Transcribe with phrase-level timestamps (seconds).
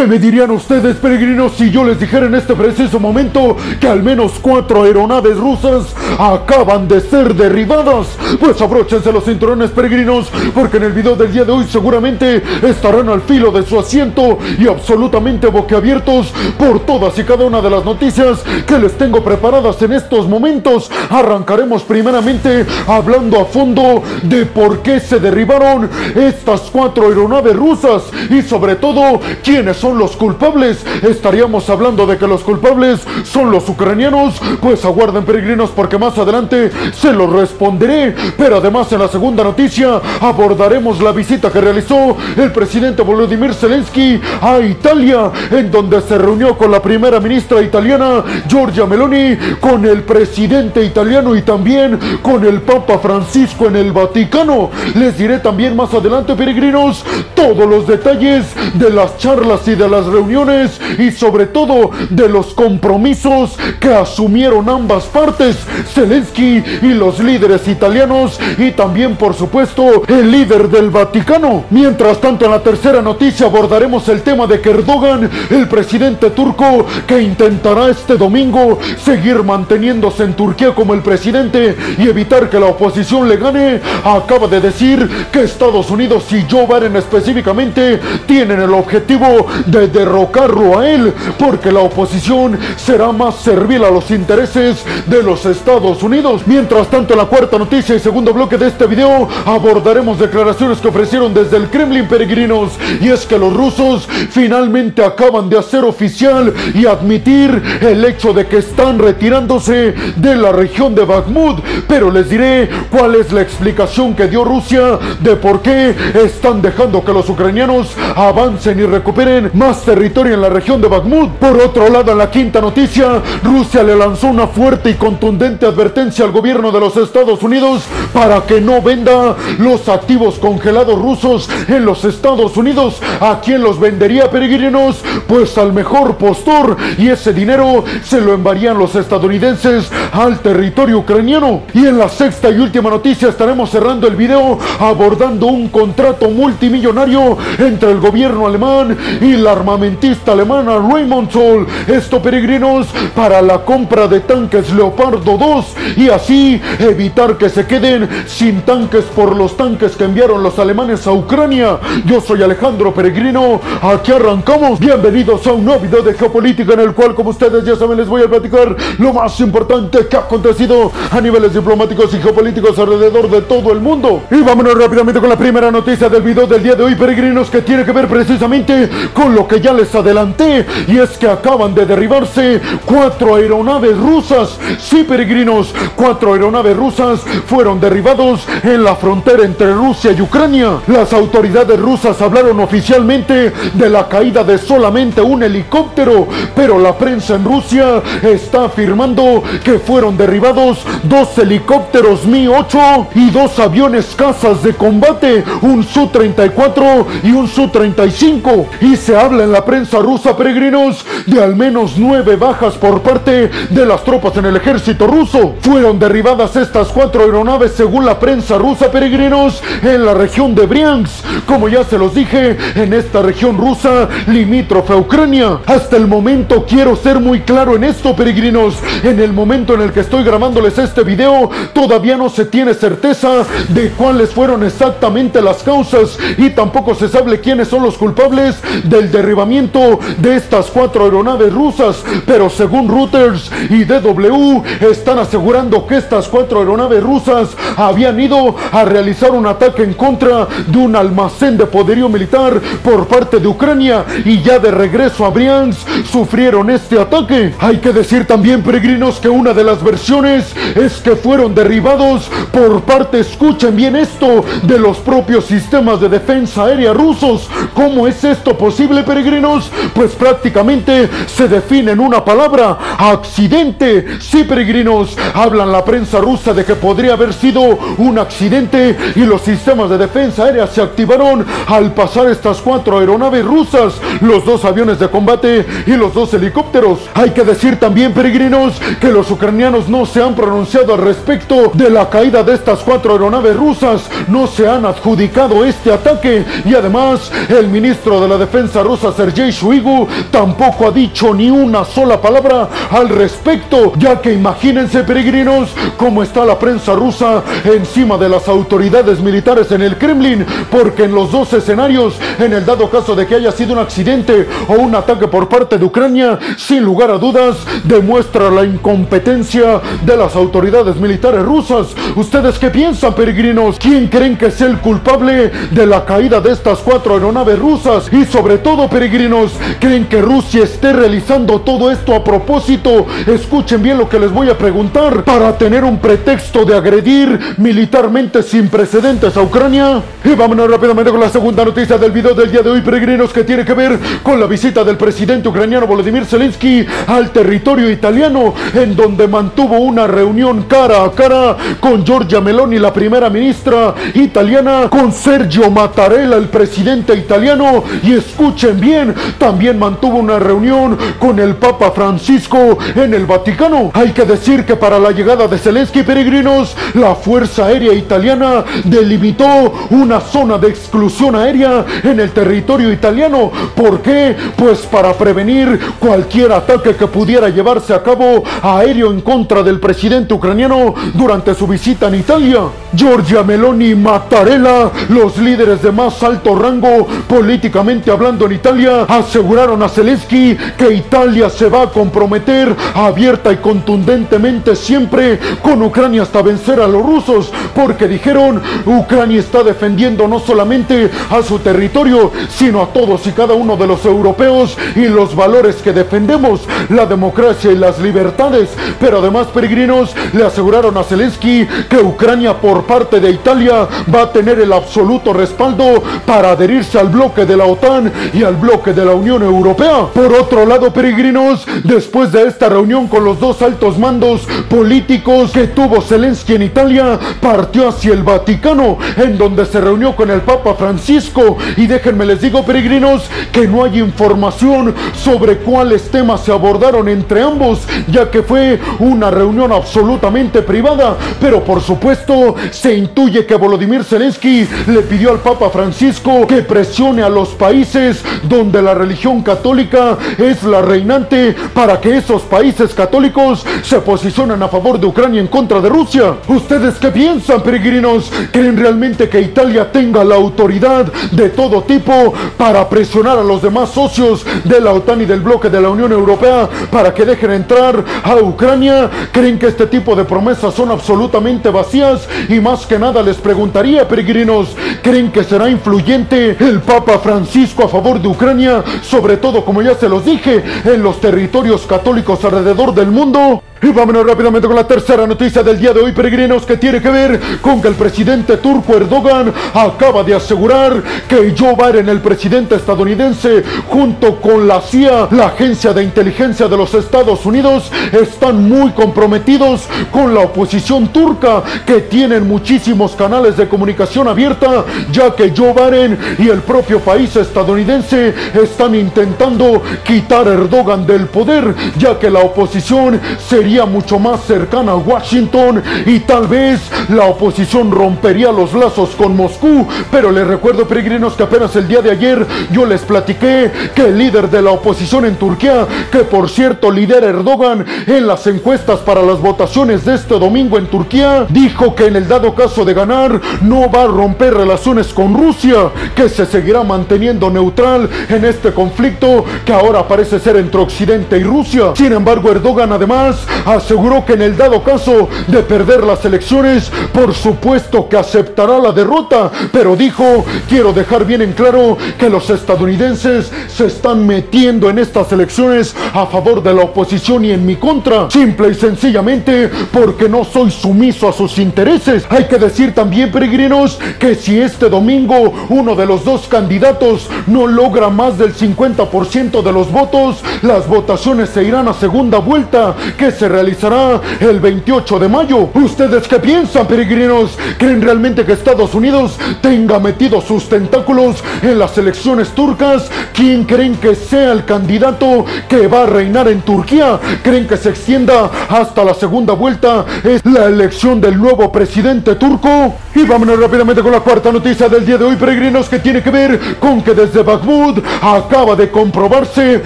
[0.00, 4.02] ¿Qué me dirían ustedes, peregrinos, si yo les dijera en este preciso momento que al
[4.02, 8.06] menos cuatro aeronaves rusas acaban de ser derribadas?
[8.40, 13.10] Pues abróchense los cinturones, peregrinos, porque en el video del día de hoy seguramente estarán
[13.10, 17.84] al filo de su asiento y absolutamente boquiabiertos por todas y cada una de las
[17.84, 20.90] noticias que les tengo preparadas en estos momentos.
[21.10, 28.40] Arrancaremos primeramente hablando a fondo de por qué se derribaron estas cuatro aeronaves rusas y
[28.40, 30.84] sobre todo quiénes son los culpables.
[31.02, 36.70] Estaríamos hablando de que los culpables son los ucranianos, pues aguarden peregrinos porque más adelante
[36.92, 38.14] se los responderé.
[38.36, 44.20] Pero además en la segunda noticia abordaremos la visita que realizó el presidente Volodymyr Zelensky
[44.40, 50.02] a Italia, en donde se reunió con la primera ministra italiana Giorgia Meloni, con el
[50.02, 54.70] presidente italiano y también con el Papa Francisco en el Vaticano.
[54.94, 57.04] Les diré también más adelante, peregrinos,
[57.34, 62.54] todos los detalles de las charlas y de las reuniones y sobre todo de los
[62.54, 65.56] compromisos que asumieron ambas partes,
[65.92, 71.64] Zelensky y los líderes italianos y también por supuesto el líder del Vaticano.
[71.70, 76.86] Mientras tanto en la tercera noticia abordaremos el tema de que Erdogan, el presidente turco
[77.06, 82.66] que intentará este domingo seguir manteniéndose en Turquía como el presidente y evitar que la
[82.66, 88.72] oposición le gane, acaba de decir que Estados Unidos y Joe Biden específicamente tienen el
[88.72, 95.22] objetivo de derrocarlo a él, porque la oposición será más servil a los intereses de
[95.22, 96.42] los Estados Unidos.
[96.46, 100.88] Mientras tanto, en la cuarta noticia y segundo bloque de este video abordaremos declaraciones que
[100.88, 106.52] ofrecieron desde el Kremlin peregrinos, y es que los rusos finalmente acaban de hacer oficial
[106.74, 112.28] y admitir el hecho de que están retirándose de la región de Bakhmut, pero les
[112.28, 117.28] diré cuál es la explicación que dio Rusia de por qué están dejando que los
[117.28, 121.32] ucranianos avancen y recuperen más territorio en la región de Bakhmut.
[121.32, 126.24] Por otro lado, en la quinta noticia, Rusia le lanzó una fuerte y contundente advertencia
[126.24, 131.84] al gobierno de los Estados Unidos para que no venda los activos congelados rusos en
[131.84, 133.02] los Estados Unidos.
[133.20, 135.02] ¿A quién los vendería, peregrinos?
[135.28, 141.64] Pues al mejor postor y ese dinero se lo enviarían los estadounidenses al territorio ucraniano.
[141.74, 147.36] Y en la sexta y última noticia estaremos cerrando el video abordando un contrato multimillonario
[147.58, 151.66] entre el gobierno alemán y la armamentista alemana Raymond Zoll.
[151.86, 155.66] Esto, peregrinos, para la compra de tanques Leopardo 2
[155.96, 161.06] y así evitar que se queden sin tanques por los tanques que enviaron los alemanes
[161.06, 161.78] a Ucrania.
[162.04, 164.78] Yo soy Alejandro Peregrino, aquí arrancamos.
[164.78, 168.08] Bienvenidos a un nuevo video de geopolítica en el cual, como ustedes ya saben, les
[168.08, 173.30] voy a platicar lo más importante que ha acontecido a niveles diplomáticos y geopolíticos alrededor
[173.30, 174.22] de todo el mundo.
[174.30, 177.62] Y vámonos rápidamente con la primera noticia del video del día de hoy, peregrinos, que
[177.62, 181.86] tiene que ver precisamente con lo que ya les adelanté, y es que acaban de
[181.86, 184.58] derribarse cuatro aeronaves rusas.
[184.78, 190.80] Sí, peregrinos, cuatro aeronaves rusas fueron derribados en la frontera entre Rusia y Ucrania.
[190.86, 197.34] Las autoridades rusas hablaron oficialmente de la caída de solamente un helicóptero, pero la prensa
[197.34, 204.74] en Rusia está afirmando que fueron derribados dos helicópteros Mi-8 y dos aviones cazas de
[204.74, 208.66] combate, un Su-34 y un Su-35.
[208.80, 213.50] Y se habla en la prensa rusa, peregrinos, de al menos nueve bajas por parte
[213.70, 215.54] de las tropas en el ejército ruso.
[215.60, 221.24] Fueron derribadas estas cuatro aeronaves según la prensa rusa, peregrinos, en la región de Briansk.
[221.46, 225.60] Como ya se los dije, en esta región rusa limítrofe a Ucrania.
[225.66, 228.76] Hasta el momento quiero ser muy claro en esto, peregrinos.
[229.02, 233.44] En el momento en el que estoy grabándoles este video, todavía no se tiene certeza
[233.68, 239.09] de cuáles fueron exactamente las causas y tampoco se sabe quiénes son los culpables del
[239.10, 242.02] derribamiento de estas cuatro aeronaves rusas.
[242.26, 248.84] Pero según Reuters y DW, están asegurando que estas cuatro aeronaves rusas habían ido a
[248.84, 254.04] realizar un ataque en contra de un almacén de poderío militar por parte de Ucrania
[254.24, 257.54] y ya de regreso a Briansk sufrieron este ataque.
[257.58, 262.82] Hay que decir también, peregrinos, que una de las versiones es que fueron derribados por
[262.82, 267.48] parte, escuchen bien esto, de los propios sistemas de defensa aérea rusos.
[267.74, 269.70] ¿Cómo es esto posible, peregrinos?
[269.94, 274.20] Pues prácticamente se define en una palabra, accidente.
[274.20, 277.60] Sí, peregrinos, hablan la prensa rusa de que podría haber sido
[277.98, 283.44] un accidente y los sistemas de defensa aérea se activaron al pasar estas cuatro aeronaves
[283.44, 287.00] rusas, los dos aviones de combate y los dos helicópteros.
[287.14, 291.90] Hay que decir también, peregrinos, que los ucranianos no se han pronunciado al respecto de
[291.90, 297.30] la caída de estas cuatro aeronaves rusas, no se han adjudicado este ataque y además
[297.48, 302.68] el ministro de la defensa rusa Sergei Shoigu tampoco ha dicho ni una sola palabra
[302.90, 309.20] al respecto, ya que imagínense peregrinos cómo está la prensa rusa encima de las autoridades
[309.20, 313.36] militares en el Kremlin, porque en los dos escenarios, en el dado caso de que
[313.36, 317.56] haya sido un accidente o un ataque por parte de Ucrania, sin lugar a dudas,
[317.84, 321.88] demuestra la incompetencia de las autoridades militares rusas.
[322.16, 323.78] ¿Ustedes qué piensan, peregrinos?
[323.78, 328.10] ¿Quién creen que es el culpable de la caída de estas cuatro aeronaves rusas?
[328.12, 333.06] Y sobre todo, peregrinos, ¿creen que Rusia esté realizando todo esto a propósito?
[333.26, 335.24] Escuchen bien lo que les voy a preguntar.
[335.24, 340.02] Para tener un pretexto de agredir militarmente sin precedentes a Ucrania.
[340.24, 343.44] Y vámonos rápidamente con la segunda noticia del video del día de hoy, peregrinos, que
[343.44, 348.94] tiene que ver con la visita del presidente ucraniano Volodymyr Zelensky al territorio italiano, en
[348.94, 355.12] donde mantuvo una reunión cara a cara con Giorgia Meloni, la primera ministra italiana, con
[355.12, 361.90] Sergio Mattarella, el presidente italiano, y escuchen bien, también mantuvo una reunión con el Papa
[361.92, 363.90] Francisco en el Vaticano.
[363.94, 369.72] Hay que decir que para la llegada de Zelensky, peregrinos, la Fuerza Aérea Italiana delimitó
[369.90, 373.50] una zona de exclusión aérea en el territorio italiano.
[373.74, 374.36] ¿Por qué?
[374.56, 380.34] Pues para prevenir cualquier ataque que pudiera llevarse a cabo aéreo en contra del presidente
[380.34, 382.60] ucraniano durante su visita en Italia.
[382.94, 388.59] Giorgia Meloni y Mattarella, los líderes de más alto rango políticamente hablando en Italia,
[389.08, 396.22] aseguraron a Zelensky que Italia se va a comprometer abierta y contundentemente siempre con Ucrania
[396.22, 402.30] hasta vencer a los rusos, porque dijeron, Ucrania está defendiendo no solamente a su territorio,
[402.48, 407.06] sino a todos y cada uno de los europeos y los valores que defendemos, la
[407.06, 408.70] democracia y las libertades.
[408.98, 414.32] Pero además, peregrinos, le aseguraron a Zelensky que Ucrania por parte de Italia va a
[414.32, 419.04] tener el absoluto respaldo para adherirse al bloque de la OTAN y al bloque de
[419.04, 420.06] la Unión Europea.
[420.14, 425.68] Por otro lado, peregrinos, después de esta reunión con los dos altos mandos políticos que
[425.68, 430.74] tuvo Zelensky en Italia, partió hacia el Vaticano, en donde se reunió con el Papa
[430.74, 431.56] Francisco.
[431.76, 437.42] Y déjenme les digo, peregrinos, que no hay información sobre cuáles temas se abordaron entre
[437.42, 441.16] ambos, ya que fue una reunión absolutamente privada.
[441.40, 447.22] Pero por supuesto, se intuye que Volodymyr Zelensky le pidió al Papa Francisco que presione
[447.22, 453.64] a los países donde la religión católica es la reinante para que esos países católicos
[453.82, 456.34] se posicionen a favor de Ucrania en contra de Rusia.
[456.48, 458.30] ¿Ustedes qué piensan, peregrinos?
[458.52, 463.90] ¿Creen realmente que Italia tenga la autoridad de todo tipo para presionar a los demás
[463.90, 468.04] socios de la OTAN y del bloque de la Unión Europea para que dejen entrar
[468.22, 469.10] a Ucrania?
[469.32, 472.28] ¿Creen que este tipo de promesas son absolutamente vacías?
[472.48, 477.88] Y más que nada les preguntaría, peregrinos, ¿creen que será influyente el Papa Francisco a
[477.88, 478.84] favor de Ucrania?
[479.02, 483.62] Sobre todo, como ya se los dije, en los territorios católicos alrededor del mundo.
[483.82, 487.08] Y vámonos rápidamente con la tercera noticia del día de hoy, peregrinos, que tiene que
[487.08, 492.74] ver con que el presidente turco Erdogan acaba de asegurar que Joe Biden, el presidente
[492.74, 498.90] estadounidense, junto con la CIA, la agencia de inteligencia de los Estados Unidos, están muy
[498.90, 505.72] comprometidos con la oposición turca, que tienen muchísimos canales de comunicación abierta, ya que Joe
[505.72, 512.28] Biden y el propio país estadounidense están intentando quitar a Erdogan del poder, ya que
[512.28, 518.74] la oposición sería mucho más cercana a Washington y tal vez la oposición rompería los
[518.74, 519.86] lazos con Moscú.
[520.10, 524.18] Pero les recuerdo, peregrinos, que apenas el día de ayer yo les platiqué que el
[524.18, 529.22] líder de la oposición en Turquía, que por cierto lidera Erdogan en las encuestas para
[529.22, 533.40] las votaciones de este domingo en Turquía, dijo que en el dado caso de ganar
[533.62, 539.44] no va a romper relaciones con Rusia, que se seguirá manteniendo neutral en este conflicto
[539.64, 541.92] que ahora parece ser entre Occidente y Rusia.
[541.94, 547.34] Sin embargo, Erdogan además aseguró que en el dado caso de perder las elecciones, por
[547.34, 553.50] supuesto que aceptará la derrota, pero dijo, quiero dejar bien en claro que los estadounidenses
[553.68, 558.30] se están metiendo en estas elecciones a favor de la oposición y en mi contra,
[558.30, 562.24] simple y sencillamente porque no soy sumiso a sus intereses.
[562.28, 567.66] Hay que decir también, peregrinos, que si este domingo uno de los dos candidatos no
[567.66, 573.30] logra más del 50% de los votos, las votaciones se irán a segunda vuelta, que
[573.30, 575.68] se realizará el 28 de mayo.
[575.74, 577.58] ¿Ustedes qué piensan, peregrinos?
[577.78, 583.10] ¿Creen realmente que Estados Unidos tenga metido sus tentáculos en las elecciones turcas?
[583.34, 587.18] ¿Quién creen que sea el candidato que va a reinar en Turquía?
[587.42, 590.04] ¿Creen que se extienda hasta la segunda vuelta?
[590.22, 592.94] ¿Es la elección del nuevo presidente turco?
[593.14, 596.30] Y vámonos rápidamente con la cuarta noticia del día de hoy, peregrinos, que tiene que
[596.30, 599.82] ver con que desde Bakhmut acaba de comprobarse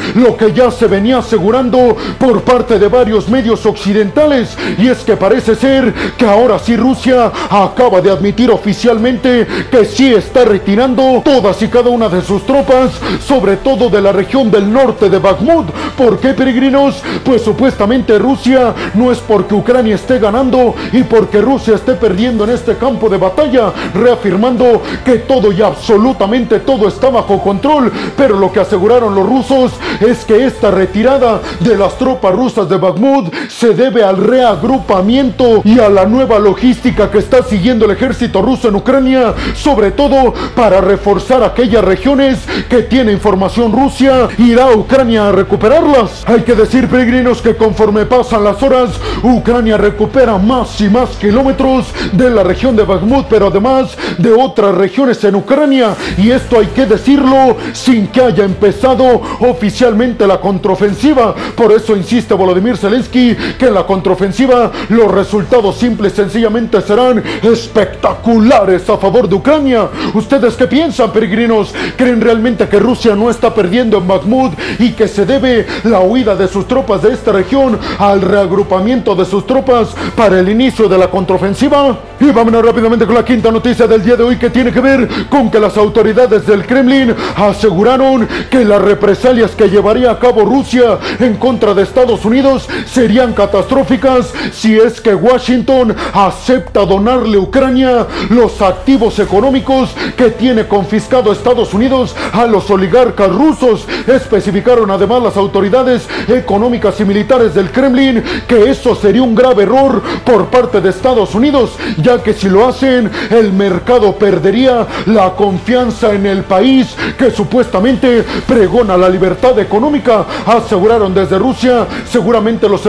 [0.15, 4.57] lo que ya se venía asegurando por parte de varios medios occidentales.
[4.79, 10.13] Y es que parece ser que ahora sí Rusia acaba de admitir oficialmente que sí
[10.13, 12.93] está retirando todas y cada una de sus tropas,
[13.27, 15.71] sobre todo de la región del norte de Bakhmut.
[15.97, 17.03] ¿Por qué, peregrinos?
[17.25, 22.51] Pues supuestamente Rusia no es porque Ucrania esté ganando y porque Rusia esté perdiendo en
[22.51, 27.93] este campo de batalla, reafirmando que todo y absolutamente todo está bajo control.
[28.17, 32.77] Pero lo que aseguraron los rusos es que esta retirada de las tropas rusas de
[32.77, 38.43] Bakhmut se debe al reagrupamiento y a la nueva logística que está siguiendo el ejército
[38.43, 44.77] ruso en Ucrania, sobre todo para reforzar aquellas regiones que tiene información Rusia, irá a
[44.77, 46.25] Ucrania a recuperarlas.
[46.27, 48.91] Hay que decir, peregrinos, que conforme pasan las horas,
[49.23, 54.75] Ucrania recupera más y más kilómetros de la región de Bakhmut, pero además de otras
[54.75, 55.95] regiones en Ucrania.
[56.19, 61.35] Y esto hay que decirlo sin que haya empezado oficialmente la contraofensiva.
[61.57, 63.24] Por eso insiste Volodymyr Zelensky
[63.59, 69.89] que en la contraofensiva los resultados simples sencillamente serán espectaculares a favor de Ucrania.
[70.13, 71.75] ¿Ustedes qué piensan, peregrinos?
[71.97, 76.35] ¿Creen realmente que Rusia no está perdiendo en Bakhmut y que se debe la huida
[76.37, 80.99] de sus tropas de esta región al reagrupamiento de sus tropas para el inicio de
[80.99, 81.99] la contraofensiva?
[82.21, 85.09] Y vámonos rápidamente con la quinta noticia del día de hoy que tiene que ver
[85.29, 90.99] con que las autoridades del Kremlin aseguraron que las represalias que llevaría a cabo Rusia
[91.19, 98.07] en contra de Estados Unidos serían catastróficas si es que Washington acepta donarle a Ucrania
[98.31, 103.87] los activos económicos que tiene confiscado Estados Unidos a los oligarcas rusos.
[104.07, 110.03] Especificaron además las autoridades económicas y militares del Kremlin que eso sería un grave error
[110.25, 116.13] por parte de Estados Unidos, ya que si lo hacen, el mercado perdería la confianza
[116.13, 120.27] en el país que supuestamente pregona la libertad económica.
[120.47, 122.85] Aseguraron desde Rusia, seguramente los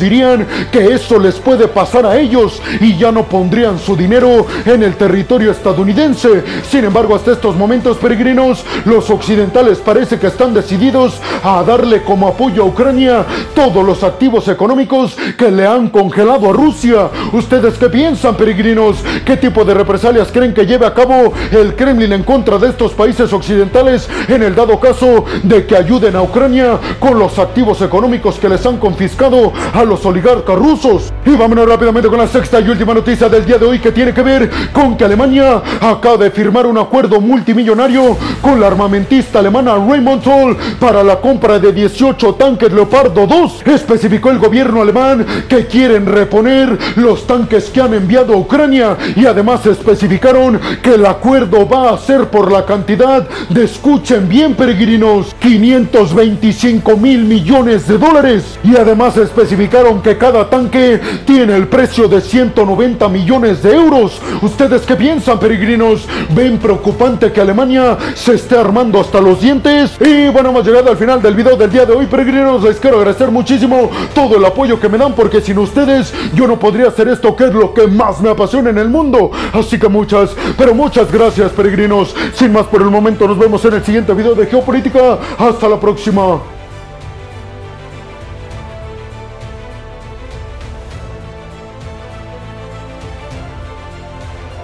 [0.00, 4.82] dirían que eso les puede pasar a ellos y ya no pondrían su dinero en
[4.82, 6.42] el territorio estadounidense.
[6.68, 12.28] Sin embargo, hasta estos momentos peregrinos, los occidentales parece que están decididos a darle como
[12.28, 13.24] apoyo a Ucrania
[13.54, 17.08] todos los activos económicos que le han congelado a Rusia.
[17.32, 18.96] ¿Ustedes qué piensan, peregrinos?
[19.24, 22.92] ¿Qué tipo de represalias creen que lleve a cabo el Kremlin en contra de estos
[22.92, 28.38] países occidentales en el dado caso de que ayuden a Ucrania con los activos económicos
[28.38, 29.35] que les han confiscado
[29.72, 31.12] a los oligarcas rusos?
[31.24, 34.14] Y vámonos rápidamente con la sexta y última noticia del día de hoy que tiene
[34.14, 39.74] que ver con que Alemania acaba de firmar un acuerdo multimillonario con la armamentista alemana
[39.74, 43.62] Rheinmetall para la compra de 18 tanques Leopardo 2.
[43.66, 49.26] Especificó el gobierno alemán que quieren reponer los tanques que han enviado a Ucrania y
[49.26, 55.34] además especificaron que el acuerdo va a ser por la cantidad de, escuchen bien peregrinos,
[55.40, 58.58] 525 mil millones de dólares.
[58.64, 64.20] Y además especificaron que cada tanque tiene el precio de 190 millones de euros.
[64.42, 66.06] ¿Ustedes qué piensan peregrinos?
[66.30, 69.96] ¿Ven preocupante que Alemania se esté armando hasta los dientes?
[70.00, 72.62] Y bueno, hemos llegado al final del video del día de hoy peregrinos.
[72.62, 76.58] Les quiero agradecer muchísimo todo el apoyo que me dan porque sin ustedes yo no
[76.58, 79.30] podría hacer esto que es lo que más me apasiona en el mundo.
[79.52, 82.14] Así que muchas, pero muchas gracias peregrinos.
[82.34, 85.18] Sin más por el momento, nos vemos en el siguiente video de Geopolítica.
[85.38, 86.55] Hasta la próxima.